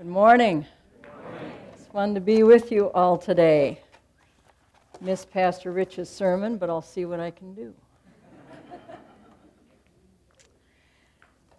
[0.00, 0.64] Good morning.
[1.74, 3.82] It's fun to be with you all today.
[4.98, 7.74] Missed Pastor Rich's sermon, but I'll see what I can do.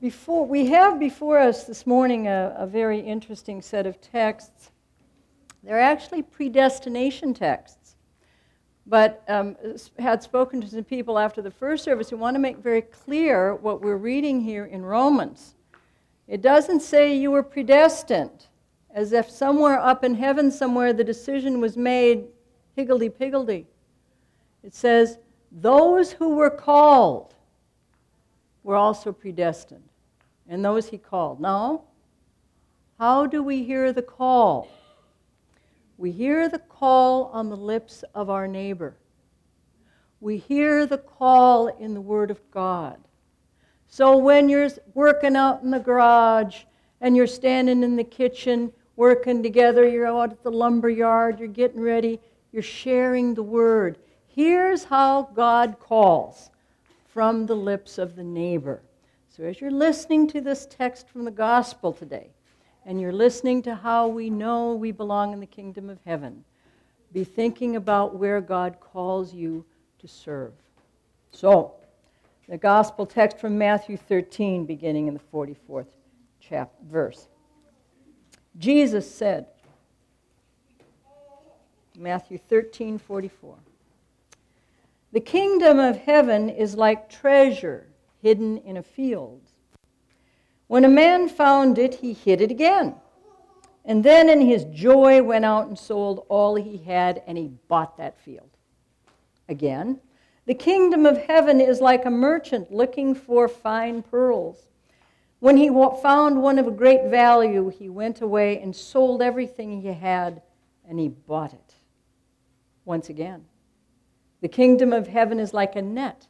[0.02, 4.72] Before, we have before us this morning a, a very interesting set of texts.
[5.62, 7.96] They're actually predestination texts.
[8.88, 9.56] But um,
[10.00, 13.54] had spoken to some people after the first service who want to make very clear
[13.54, 15.54] what we're reading here in Romans.
[16.32, 18.48] It doesn't say you were predestined,
[18.90, 22.24] as if somewhere up in heaven, somewhere, the decision was made
[22.74, 23.68] higgledy piggledy.
[24.64, 25.18] It says,
[25.52, 27.36] those who were called
[28.64, 29.84] were also predestined,
[30.48, 31.42] and those he called.
[31.42, 31.82] Now,
[32.98, 34.70] how do we hear the call?
[35.98, 38.96] We hear the call on the lips of our neighbor.
[40.22, 43.02] We hear the call in the Word of God.
[43.92, 46.64] So when you're working out in the garage
[47.02, 51.50] and you're standing in the kitchen working together, you're out at the lumber yard, you're
[51.50, 52.18] getting ready,
[52.54, 53.98] you're sharing the word.
[54.30, 56.52] Here's how God calls
[57.10, 58.82] from the lips of the neighbor.
[59.28, 62.30] So as you're listening to this text from the gospel today,
[62.86, 66.46] and you're listening to how we know we belong in the kingdom of heaven,
[67.12, 69.66] be thinking about where God calls you
[70.00, 70.54] to serve.
[71.32, 71.74] So,
[72.52, 75.86] the gospel text from Matthew 13, beginning in the 44th
[76.42, 77.30] chapter, verse.
[78.58, 79.46] Jesus said,
[81.98, 83.56] Matthew 13, 44.
[85.14, 87.88] The kingdom of heaven is like treasure
[88.22, 89.40] hidden in a field.
[90.68, 92.96] When a man found it, he hid it again.
[93.86, 97.96] And then in his joy went out and sold all he had, and he bought
[97.96, 98.50] that field.
[99.48, 100.02] Again,
[100.46, 104.70] the kingdom of heaven is like a merchant looking for fine pearls.
[105.40, 110.42] When he found one of great value, he went away and sold everything he had,
[110.88, 111.76] and he bought it.
[112.86, 113.46] Once again,
[114.42, 116.28] the kingdom of heaven is like a net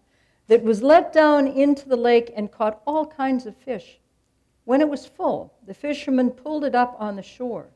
[0.47, 4.00] that was let down into the lake and caught all kinds of fish.
[4.66, 7.69] When it was full, the fishermen pulled it up on the shore,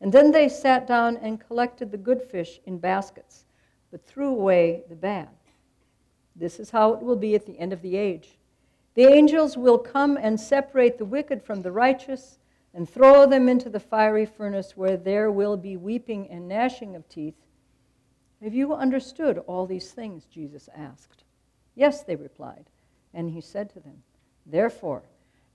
[0.00, 3.44] and then they sat down and collected the good fish in baskets,
[3.90, 5.28] but threw away the bad.
[6.40, 8.38] This is how it will be at the end of the age.
[8.94, 12.38] The angels will come and separate the wicked from the righteous
[12.72, 17.06] and throw them into the fiery furnace where there will be weeping and gnashing of
[17.10, 17.34] teeth.
[18.42, 20.24] Have you understood all these things?
[20.24, 21.24] Jesus asked.
[21.74, 22.70] Yes, they replied.
[23.12, 24.02] And he said to them,
[24.46, 25.02] Therefore,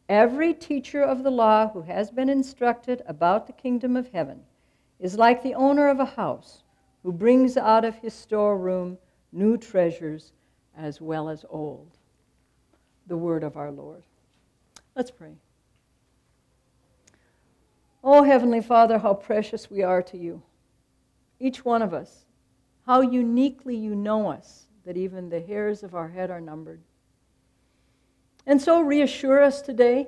[0.07, 4.41] every teacher of the law who has been instructed about the kingdom of heaven
[4.99, 6.61] is like the owner of a house
[7.01, 8.99] who brings out of his storeroom
[9.31, 10.31] new treasures
[10.77, 11.97] as well as old.
[13.07, 14.03] The word of our Lord.
[14.95, 15.35] Let's pray.
[18.03, 20.41] Oh, Heavenly Father, how precious we are to you.
[21.39, 22.25] Each one of us,
[22.85, 26.81] how uniquely you know us, that even the hairs of our head are numbered.
[28.45, 30.07] And so reassure us today,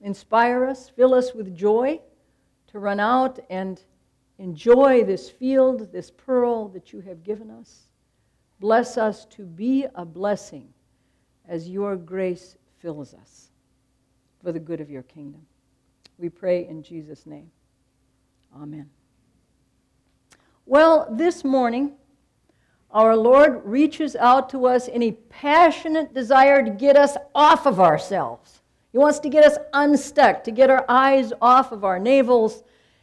[0.00, 2.00] inspire us, fill us with joy
[2.68, 3.80] to run out and
[4.38, 7.89] enjoy this field, this pearl that you have given us.
[8.60, 10.68] Bless us to be a blessing
[11.48, 13.50] as your grace fills us
[14.42, 15.40] for the good of your kingdom.
[16.18, 17.50] We pray in Jesus' name.
[18.54, 18.90] Amen.
[20.66, 21.92] Well, this morning,
[22.90, 27.80] our Lord reaches out to us in a passionate desire to get us off of
[27.80, 28.60] ourselves.
[28.92, 32.62] He wants to get us unstuck, to get our eyes off of our navels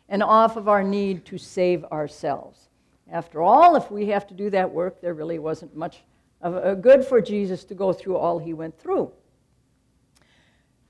[0.09, 2.66] and off of our need to save ourselves.
[3.09, 6.03] After all, if we have to do that work, there really wasn't much
[6.41, 9.11] of a good for Jesus to go through all he went through.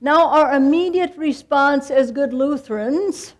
[0.00, 3.34] Now, our immediate response as good Lutherans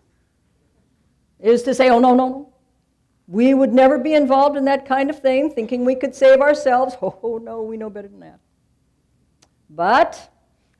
[1.38, 2.52] is to say, oh, no, no, no.
[3.26, 6.96] We would never be involved in that kind of thing, thinking we could save ourselves.
[7.02, 8.40] Oh, no, we know better than that.
[9.68, 10.32] But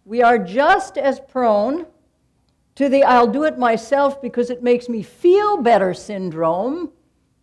[0.05, 1.87] we are just as prone
[2.77, 6.93] to the I'll do it myself because it makes me feel better syndrome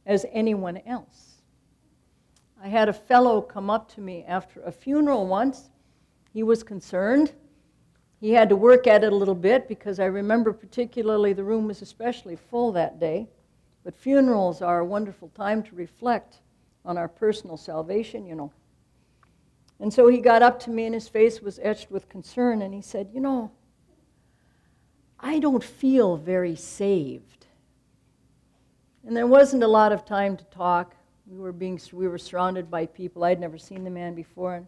[0.06, 1.42] as anyone else.
[2.62, 5.70] I had a fellow come up to me after a funeral once.
[6.34, 7.32] He was concerned.
[8.20, 11.68] He had to work at it a little bit because I remember particularly the room
[11.68, 13.28] was especially full that day.
[13.84, 16.40] But funerals are a wonderful time to reflect
[16.84, 18.52] on our personal salvation, you know.
[19.80, 22.74] And so he got up to me and his face was etched with concern and
[22.74, 23.52] he said, You know,
[25.20, 27.35] I don't feel very saved.
[29.06, 30.96] And there wasn't a lot of time to talk.
[31.28, 33.24] We were, being, we were surrounded by people.
[33.24, 34.56] I'd never seen the man before.
[34.56, 34.68] And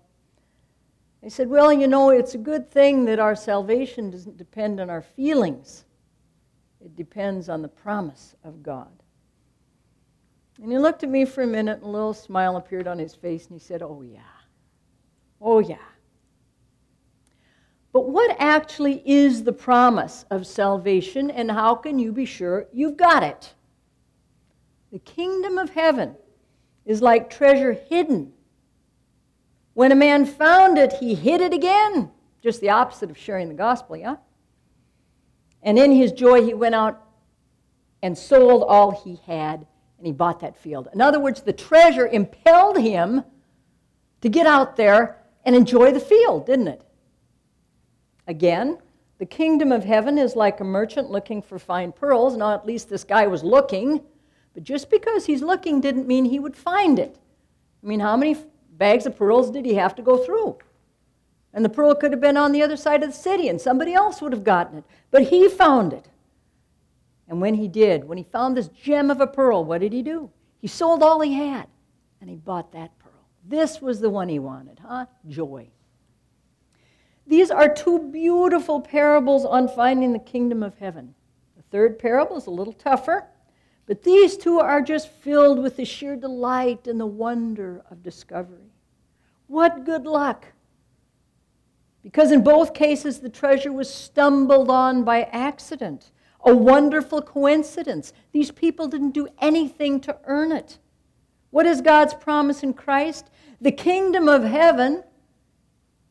[1.24, 4.90] I said, Well, you know, it's a good thing that our salvation doesn't depend on
[4.90, 5.86] our feelings.
[6.80, 8.92] It depends on the promise of God.
[10.62, 13.16] And he looked at me for a minute, and a little smile appeared on his
[13.16, 14.20] face, and he said, Oh, yeah.
[15.42, 15.78] Oh, yeah.
[17.92, 22.98] But what actually is the promise of salvation, and how can you be sure you've
[22.98, 23.56] got it?
[24.92, 26.16] The kingdom of heaven
[26.86, 28.32] is like treasure hidden.
[29.74, 32.12] When a man found it, he hid it again.
[32.42, 34.16] Just the opposite of sharing the gospel, yeah?
[35.62, 37.04] And in his joy, he went out
[38.02, 39.66] and sold all he had,
[39.98, 40.88] and he bought that field.
[40.94, 43.24] In other words, the treasure impelled him
[44.22, 46.82] to get out there and enjoy the field, didn't it?
[48.28, 48.78] Again,
[49.18, 52.38] the kingdom of heaven is like a merchant looking for fine pearls.
[52.38, 54.02] Now, at least this guy was looking,
[54.58, 57.20] but just because he's looking didn't mean he would find it.
[57.84, 58.36] I mean, how many
[58.72, 60.58] bags of pearls did he have to go through?
[61.54, 63.94] And the pearl could have been on the other side of the city, and somebody
[63.94, 64.84] else would have gotten it.
[65.12, 66.08] But he found it.
[67.28, 70.02] And when he did, when he found this gem of a pearl, what did he
[70.02, 70.32] do?
[70.60, 71.68] He sold all he had,
[72.20, 73.12] and he bought that pearl.
[73.48, 75.06] This was the one he wanted, huh?
[75.28, 75.70] Joy.
[77.28, 81.14] These are two beautiful parables on finding the kingdom of heaven.
[81.58, 83.28] The third parable is a little tougher,
[83.88, 88.70] but these two are just filled with the sheer delight and the wonder of discovery.
[89.48, 90.46] What good luck!
[92.04, 96.12] Because in both cases, the treasure was stumbled on by accident,
[96.42, 98.14] a wonderful coincidence.
[98.34, 100.80] These people didn't do anything to earn it.
[101.50, 103.30] What is God's promise in Christ?
[103.62, 105.04] The kingdom of heaven,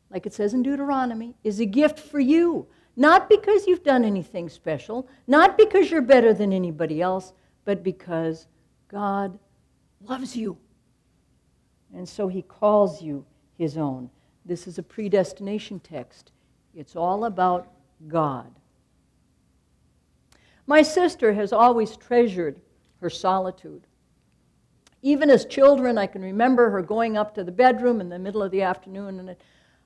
[0.09, 2.67] like it says in Deuteronomy, is a gift for you.
[2.95, 7.33] Not because you've done anything special, not because you're better than anybody else,
[7.67, 8.47] but because
[8.87, 9.37] God
[9.99, 10.57] loves you.
[11.93, 13.25] And so he calls you
[13.57, 14.09] his own.
[14.45, 16.31] This is a predestination text.
[16.73, 17.67] It's all about
[18.07, 18.49] God.
[20.65, 22.61] My sister has always treasured
[23.01, 23.85] her solitude.
[25.01, 28.41] Even as children, I can remember her going up to the bedroom in the middle
[28.41, 29.35] of the afternoon, and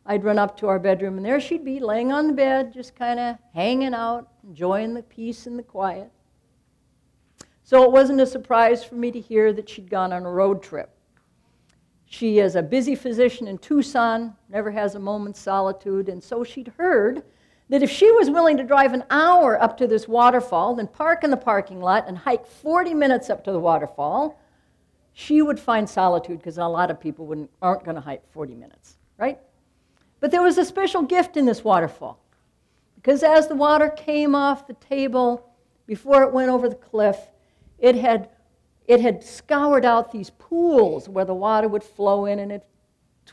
[0.06, 2.95] I'd run up to our bedroom, and there she'd be laying on the bed, just
[2.95, 6.12] kind of hanging out, enjoying the peace and the quiet.
[7.71, 10.62] So it wasn't a surprise for me to hear that she'd gone on a road
[10.62, 10.89] trip.
[12.03, 16.73] She is a busy physician in Tucson, never has a moment's solitude, and so she'd
[16.77, 17.23] heard
[17.69, 21.23] that if she was willing to drive an hour up to this waterfall, then park
[21.23, 24.38] in the parking lot and hike 40 minutes up to the waterfall,
[25.13, 28.53] she would find solitude because a lot of people wouldn't, aren't going to hike 40
[28.53, 29.39] minutes, right?
[30.19, 32.21] But there was a special gift in this waterfall
[32.95, 35.50] because as the water came off the table
[35.88, 37.31] before it went over the cliff,
[37.81, 38.30] it had,
[38.88, 42.66] it had scoured out these pools where the water would flow in and it'd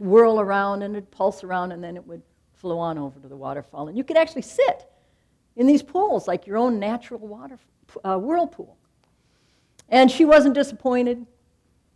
[0.00, 2.23] whirl around and it'd pulse around and then it would
[2.55, 3.89] flow on over to the waterfall.
[3.89, 4.87] And you could actually sit
[5.56, 7.59] in these pools like your own natural water,
[8.05, 8.77] uh, whirlpool.
[9.89, 11.27] And she wasn't disappointed.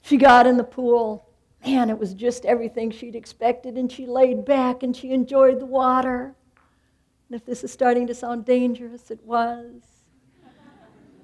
[0.03, 1.29] She got in the pool.
[1.65, 5.67] Man, it was just everything she'd expected, and she laid back and she enjoyed the
[5.67, 6.35] water.
[7.29, 9.92] And if this is starting to sound dangerous, it was.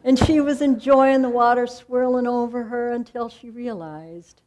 [0.08, 4.40] And she was enjoying the water swirling over her until she realized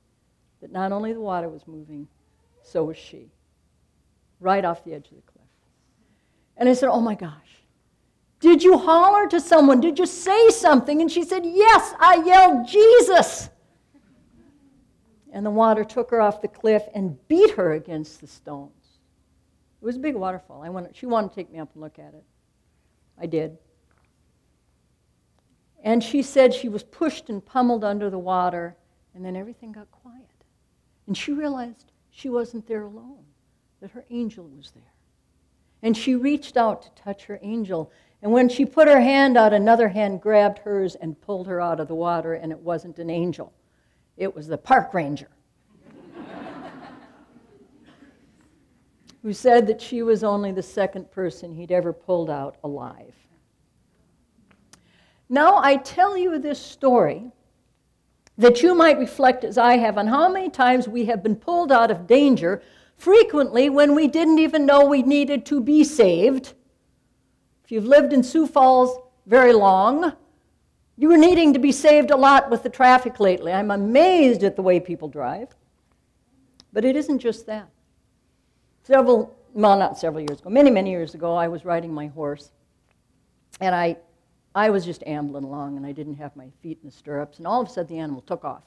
[0.60, 2.08] that not only the water was moving,
[2.63, 3.30] so was she,
[4.40, 5.46] right off the edge of the cliff.
[6.58, 7.62] And I said, Oh my gosh,
[8.40, 9.80] did you holler to someone?
[9.80, 11.00] Did you say something?
[11.00, 13.52] And she said, Yes, I yelled, Jesus
[15.31, 18.71] and the water took her off the cliff and beat her against the stones.
[19.80, 20.64] It was a big waterfall.
[20.64, 22.24] I wanted, she wanted to take me up and look at it.
[23.19, 23.57] I did.
[25.83, 28.76] And she said she was pushed and pummeled under the water,
[29.16, 30.26] and then everything got quiet.
[31.07, 33.26] And she realized she wasn't there alone,
[33.81, 34.83] that her angel was there.
[35.81, 37.92] And she reached out to touch her angel.
[38.21, 41.80] And when she put her hand out, another hand grabbed hers and pulled her out
[41.80, 43.52] of the water, and it wasn't an angel.
[44.18, 45.30] It was the park ranger
[49.23, 53.16] who said that she was only the second person he'd ever pulled out alive.
[55.31, 57.31] Now, I tell you this story
[58.38, 61.71] that you might reflect as I have on how many times we have been pulled
[61.71, 62.61] out of danger,
[62.97, 66.54] frequently when we didn't even know we needed to be saved.
[67.64, 70.11] If you've lived in Sioux Falls very long,
[70.97, 73.54] you were needing to be saved a lot with the traffic lately.
[73.54, 75.56] I'm amazed at the way people drive.
[76.73, 77.69] But it isn't just that.
[78.83, 82.52] Several, well, not several years ago, many, many years ago, I was riding my horse.
[83.61, 83.95] And I,
[84.54, 87.38] I was just ambling along, and I didn't have my feet in the stirrups.
[87.38, 88.64] And all of a sudden, the animal took off,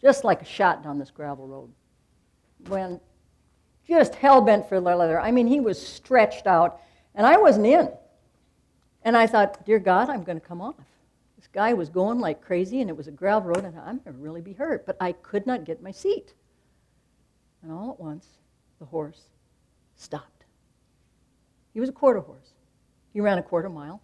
[0.00, 1.70] just like a shot down this gravel road.
[2.68, 3.00] When
[3.90, 5.20] just hell bent for leather.
[5.20, 6.80] I mean, he was stretched out,
[7.14, 7.90] and I wasn't in.
[9.02, 10.76] And I thought, Dear God, I'm going to come off.
[11.36, 14.16] This guy was going like crazy, and it was a gravel road, and I'm going
[14.16, 14.86] to really be hurt.
[14.86, 16.34] But I could not get my seat.
[17.62, 18.26] And all at once,
[18.78, 19.22] the horse
[19.96, 20.44] stopped.
[21.72, 22.52] He was a quarter horse.
[23.12, 24.00] He ran a quarter mile,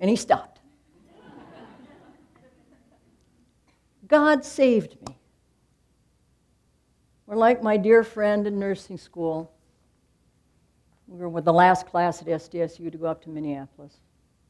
[0.00, 0.60] and he stopped.
[4.12, 5.16] God saved me.
[7.26, 9.50] Or like my dear friend in nursing school,
[11.08, 14.00] we were with the last class at SDSU to go up to Minneapolis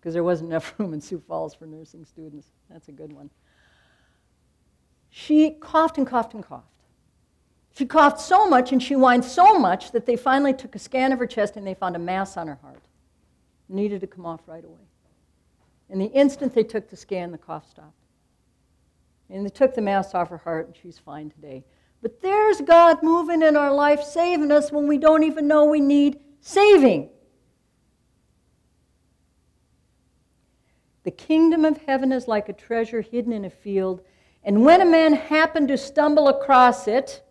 [0.00, 2.48] because there wasn't enough room in Sioux Falls for nursing students.
[2.68, 3.30] That's a good one.
[5.10, 6.66] She coughed and coughed and coughed.
[7.78, 11.12] She coughed so much and she whined so much that they finally took a scan
[11.12, 12.82] of her chest and they found a mass on her heart.
[13.70, 14.88] It needed to come off right away.
[15.88, 18.01] And the instant they took the scan, the cough stopped.
[19.32, 21.64] And they took the mass off her heart, and she's fine today.
[22.02, 25.80] But there's God moving in our life, saving us when we don't even know we
[25.80, 27.08] need saving.
[31.04, 34.02] The kingdom of heaven is like a treasure hidden in a field,
[34.44, 37.22] and when a man happened to stumble across it,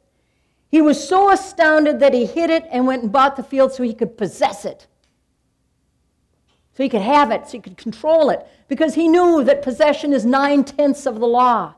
[0.70, 3.84] he was so astounded that he hid it and went and bought the field so
[3.84, 4.88] he could possess it.
[6.74, 10.14] So he could have it, so he could control it, because he knew that possession
[10.14, 11.76] is nine tenths of the law.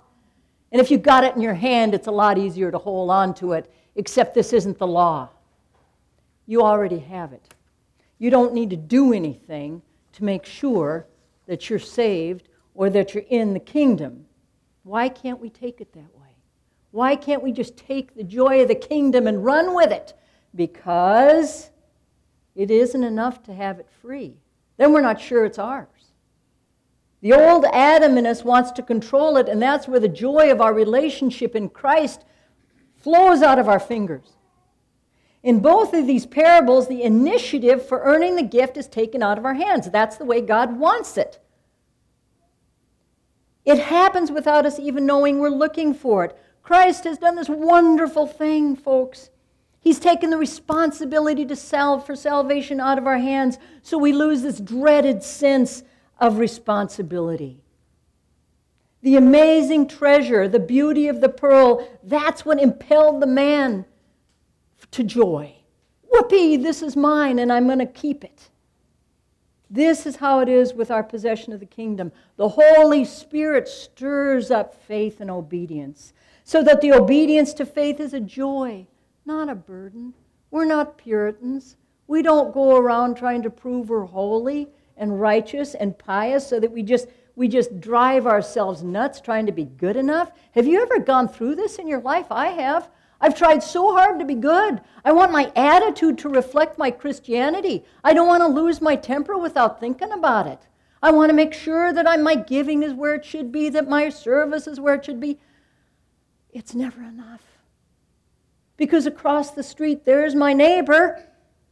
[0.73, 3.35] And if you got it in your hand, it's a lot easier to hold on
[3.35, 5.29] to it, except this isn't the law.
[6.47, 7.53] You already have it.
[8.17, 11.05] You don't need to do anything to make sure
[11.45, 14.25] that you're saved or that you're in the kingdom.
[14.81, 16.35] Why can't we take it that way?
[16.89, 20.15] Why can't we just take the joy of the kingdom and run with it?
[20.55, 21.69] Because
[22.55, 24.37] it isn't enough to have it free.
[24.77, 25.87] Then we're not sure it's ours.
[27.23, 30.59] The old Adam in us wants to control it, and that's where the joy of
[30.59, 32.25] our relationship in Christ
[32.97, 34.33] flows out of our fingers.
[35.41, 39.45] In both of these parables, the initiative for earning the gift is taken out of
[39.45, 39.89] our hands.
[39.89, 41.39] That's the way God wants it.
[43.63, 46.37] It happens without us even knowing we're looking for it.
[46.61, 49.29] Christ has done this wonderful thing, folks.
[49.79, 54.41] He's taken the responsibility to salve for salvation out of our hands, so we lose
[54.41, 55.83] this dreaded sense
[56.19, 57.61] of responsibility.
[59.01, 63.85] The amazing treasure, the beauty of the pearl, that's what impelled the man
[64.91, 65.55] to joy.
[66.09, 68.49] Whoopee, this is mine and I'm going to keep it.
[69.69, 72.11] This is how it is with our possession of the kingdom.
[72.37, 78.13] The Holy Spirit stirs up faith and obedience so that the obedience to faith is
[78.13, 78.85] a joy,
[79.25, 80.13] not a burden.
[80.51, 81.75] We're not Puritans.
[82.07, 86.71] We don't go around trying to prove we're holy and righteous and pious so that
[86.71, 90.31] we just we just drive ourselves nuts trying to be good enough.
[90.51, 92.27] Have you ever gone through this in your life?
[92.29, 92.89] I have.
[93.19, 94.81] I've tried so hard to be good.
[95.03, 97.85] I want my attitude to reflect my Christianity.
[98.03, 100.59] I don't want to lose my temper without thinking about it.
[101.01, 103.89] I want to make sure that I, my giving is where it should be, that
[103.89, 105.39] my service is where it should be.
[106.51, 107.41] It's never enough.
[108.77, 111.23] Because across the street, there's my neighbor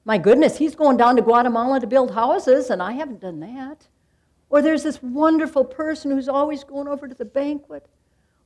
[0.03, 3.87] my goodness, he's going down to Guatemala to build houses, and I haven't done that.
[4.49, 7.87] Or there's this wonderful person who's always going over to the banquet.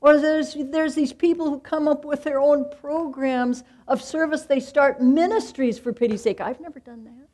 [0.02, 4.44] Or there's, there's these people who come up with their own programs of service.
[4.44, 6.42] They start ministries, for pity's sake.
[6.42, 7.30] I've never done that.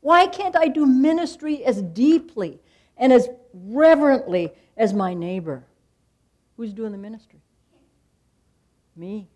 [0.00, 2.58] Why can't I do ministry as deeply
[2.96, 5.64] and as reverently as my neighbor?
[6.56, 7.40] Who's doing the ministry?
[8.96, 9.28] Me.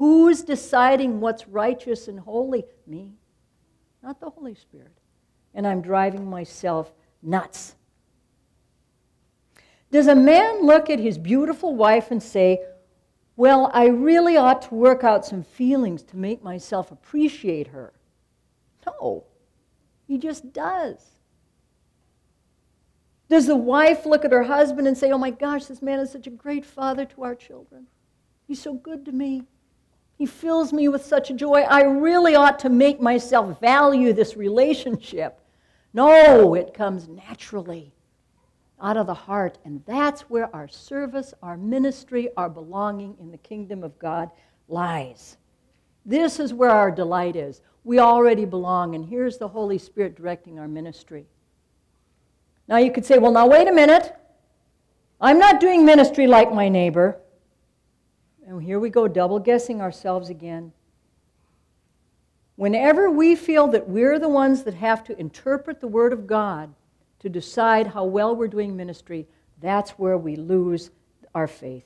[0.00, 2.64] Who's deciding what's righteous and holy?
[2.86, 3.10] Me,
[4.02, 4.96] not the Holy Spirit.
[5.52, 6.90] And I'm driving myself
[7.22, 7.74] nuts.
[9.92, 12.64] Does a man look at his beautiful wife and say,
[13.36, 17.92] Well, I really ought to work out some feelings to make myself appreciate her?
[18.86, 19.24] No,
[20.08, 20.96] he just does.
[23.28, 26.10] Does the wife look at her husband and say, Oh my gosh, this man is
[26.10, 27.86] such a great father to our children?
[28.48, 29.44] He's so good to me.
[30.20, 31.60] He fills me with such joy.
[31.62, 35.40] I really ought to make myself value this relationship.
[35.94, 37.94] No, it comes naturally
[38.82, 39.56] out of the heart.
[39.64, 44.28] And that's where our service, our ministry, our belonging in the kingdom of God
[44.68, 45.38] lies.
[46.04, 47.62] This is where our delight is.
[47.84, 51.24] We already belong, and here's the Holy Spirit directing our ministry.
[52.68, 54.14] Now you could say, well, now wait a minute.
[55.18, 57.22] I'm not doing ministry like my neighbor.
[58.50, 60.72] And here we go, double guessing ourselves again.
[62.56, 66.74] Whenever we feel that we're the ones that have to interpret the Word of God
[67.20, 69.28] to decide how well we're doing ministry,
[69.60, 70.90] that's where we lose
[71.32, 71.84] our faith.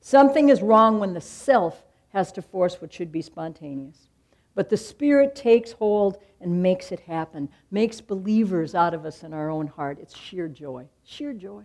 [0.00, 4.06] Something is wrong when the self has to force what should be spontaneous.
[4.54, 9.34] But the Spirit takes hold and makes it happen, makes believers out of us in
[9.34, 9.98] our own heart.
[10.00, 11.64] It's sheer joy, sheer joy.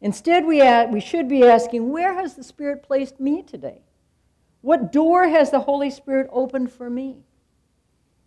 [0.00, 3.82] Instead, we, we should be asking, where has the Spirit placed me today?
[4.62, 7.18] What door has the Holy Spirit opened for me?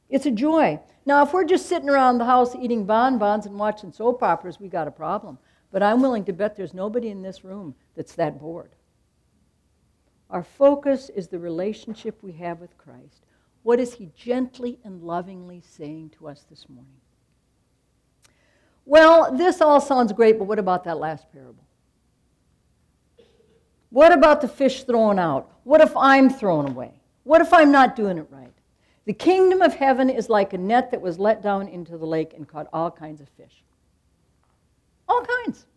[0.09, 0.79] It's a joy.
[1.05, 4.67] Now, if we're just sitting around the house eating bonbons and watching soap operas, we
[4.67, 5.39] got a problem.
[5.71, 8.75] But I'm willing to bet there's nobody in this room that's that bored.
[10.29, 13.25] Our focus is the relationship we have with Christ.
[13.63, 17.01] What is He gently and lovingly saying to us this morning?
[18.85, 21.62] Well, this all sounds great, but what about that last parable?
[23.93, 25.51] What about the fish thrown out?
[25.65, 26.93] What if I'm thrown away?
[27.25, 28.51] What if I'm not doing it right?
[29.05, 32.33] The kingdom of heaven is like a net that was let down into the lake
[32.35, 33.63] and caught all kinds of fish.
[35.07, 35.67] All kinds.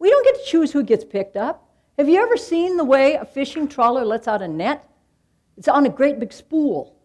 [0.00, 1.70] We don't get to choose who gets picked up.
[1.96, 4.84] Have you ever seen the way a fishing trawler lets out a net?
[5.56, 6.96] It's on a great big spool.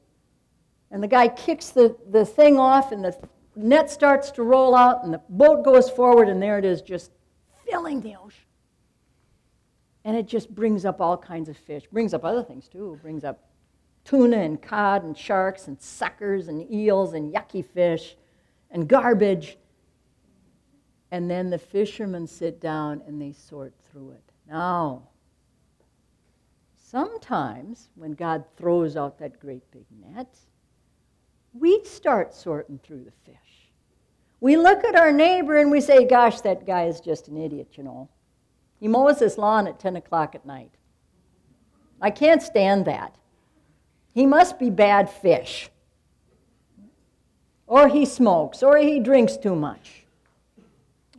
[0.89, 3.15] And the guy kicks the, the thing off, and the
[3.55, 7.11] net starts to roll out, and the boat goes forward, and there it is, just
[7.69, 8.40] filling the ocean.
[10.03, 11.83] And it just brings up all kinds of fish.
[11.91, 12.99] Brings up other things, too.
[13.01, 13.47] Brings up
[14.03, 18.15] tuna and cod and sharks and suckers and eels and yucky fish
[18.71, 19.57] and garbage.
[21.11, 24.23] And then the fishermen sit down and they sort through it.
[24.47, 25.03] Now,
[26.77, 30.37] sometimes when God throws out that great big net,
[31.53, 33.35] we start sorting through the fish.
[34.39, 37.73] We look at our neighbor and we say, Gosh, that guy is just an idiot,
[37.75, 38.09] you know.
[38.81, 40.71] He mows his lawn at 10 o'clock at night.
[42.01, 43.15] I can't stand that.
[44.11, 45.69] He must be bad fish.
[47.67, 50.03] Or he smokes, or he drinks too much.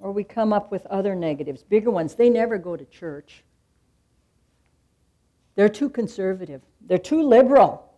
[0.00, 2.16] Or we come up with other negatives, bigger ones.
[2.16, 3.44] They never go to church.
[5.54, 7.88] They're too conservative, they're too liberal.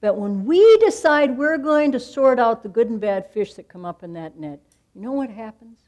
[0.00, 3.68] But when we decide we're going to sort out the good and bad fish that
[3.68, 4.60] come up in that net,
[4.94, 5.78] you know what happens?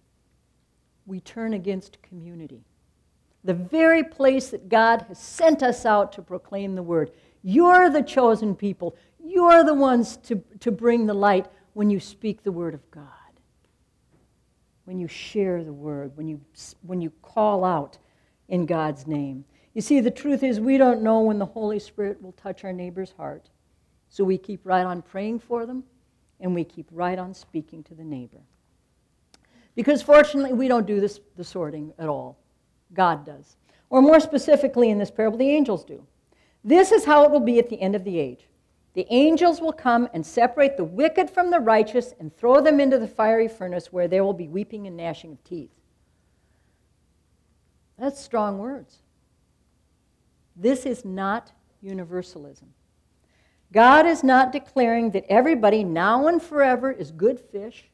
[1.07, 2.65] We turn against community.
[3.45, 7.13] The very place that God has sent us out to proclaim the word.
[7.43, 8.97] You're the chosen people.
[9.23, 13.09] You're the ones to, to bring the light when you speak the word of God,
[14.85, 16.41] when you share the word, when you,
[16.83, 17.99] when you call out
[18.49, 19.45] in God's name.
[19.75, 22.73] You see, the truth is, we don't know when the Holy Spirit will touch our
[22.73, 23.51] neighbor's heart.
[24.09, 25.83] So we keep right on praying for them,
[26.41, 28.41] and we keep right on speaking to the neighbor.
[29.75, 32.39] Because fortunately, we don't do this, the sorting at all.
[32.93, 33.57] God does.
[33.91, 36.07] Or more specifically in this parable, the angels do.
[36.63, 38.49] This is how it will be at the end of the age.
[38.95, 42.99] The angels will come and separate the wicked from the righteous and throw them into
[42.99, 45.73] the fiery furnace where there will be weeping and gnashing of teeth.
[47.99, 48.99] That's strong words.
[50.57, 52.69] This is not universalism.
[53.73, 57.91] God is not declaring that everybody now and forever is good fish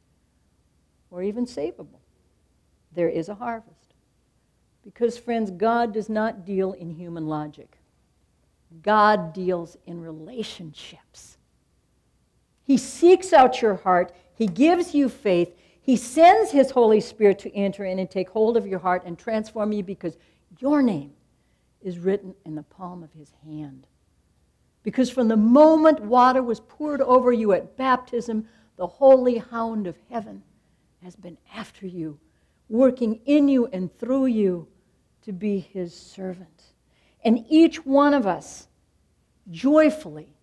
[1.11, 2.01] or even savable.
[2.92, 3.94] There is a harvest.
[4.83, 7.79] Because, friends, God does not deal in human logic.
[8.83, 11.37] God deals in relationships.
[12.64, 17.55] He seeks out your heart, He gives you faith, He sends His Holy Spirit to
[17.55, 20.16] enter in and take hold of your heart and transform you because
[20.59, 21.12] your name
[21.83, 23.87] is written in the palm of His hand.
[24.83, 28.46] Because from the moment water was poured over you at baptism,
[28.77, 30.42] the holy hound of heaven
[31.02, 32.18] has been after you,
[32.68, 34.68] working in you and through you
[35.22, 36.62] to be his servant.
[37.24, 38.68] And each one of us
[39.50, 40.34] joyfully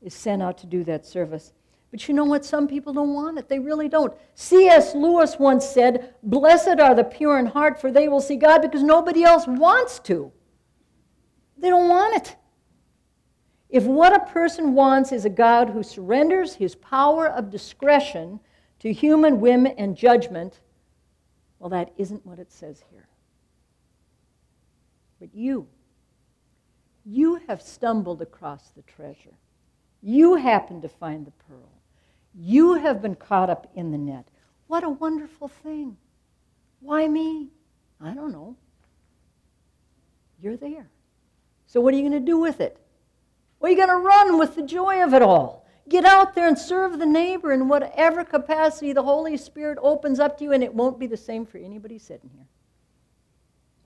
[0.00, 1.52] is sent out to do that service.
[1.90, 2.44] But you know what?
[2.44, 3.48] Some people don't want it.
[3.48, 4.14] They really don't.
[4.34, 4.94] C.S.
[4.94, 8.82] Lewis once said, Blessed are the pure in heart, for they will see God, because
[8.82, 10.32] nobody else wants to.
[11.58, 12.36] They don't want it.
[13.68, 18.40] If what a person wants is a God who surrenders his power of discretion
[18.82, 20.58] to human whim and judgment,
[21.60, 23.06] well, that isn't what it says here.
[25.20, 25.68] But you,
[27.06, 29.38] you have stumbled across the treasure.
[30.02, 31.70] You happen to find the pearl.
[32.34, 34.26] You have been caught up in the net.
[34.66, 35.96] What a wonderful thing.
[36.80, 37.50] Why me?
[38.00, 38.56] I don't know.
[40.40, 40.88] You're there.
[41.66, 42.76] So, what are you going to do with it?
[43.60, 45.61] Well, you're going to run with the joy of it all.
[45.88, 50.38] Get out there and serve the neighbor in whatever capacity the Holy Spirit opens up
[50.38, 52.46] to you, and it won't be the same for anybody sitting here.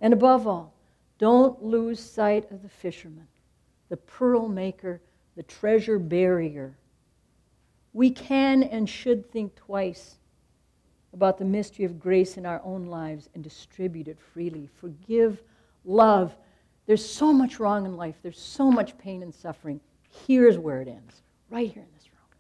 [0.00, 0.74] And above all,
[1.18, 3.26] don't lose sight of the fisherman,
[3.88, 5.00] the pearl maker,
[5.36, 6.76] the treasure barrier.
[7.92, 10.16] We can and should think twice
[11.14, 14.68] about the mystery of grace in our own lives and distribute it freely.
[14.80, 15.42] Forgive,
[15.86, 16.36] love.
[16.84, 19.80] There's so much wrong in life, there's so much pain and suffering.
[20.26, 22.38] Here's where it ends, right here in this room.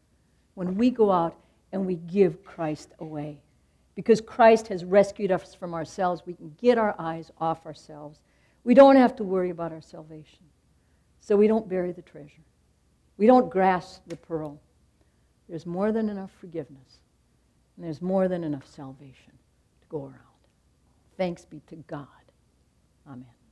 [0.54, 1.36] When we go out
[1.72, 3.38] and we give Christ away.
[3.94, 8.20] Because Christ has rescued us from ourselves, we can get our eyes off ourselves.
[8.64, 10.44] We don't have to worry about our salvation.
[11.20, 12.42] So we don't bury the treasure.
[13.16, 14.60] We don't grasp the pearl.
[15.48, 17.00] There's more than enough forgiveness,
[17.76, 19.32] and there's more than enough salvation
[19.80, 20.14] to go around.
[21.16, 22.06] Thanks be to God.
[23.06, 23.35] Amen.